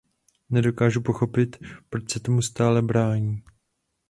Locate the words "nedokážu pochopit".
0.49-1.57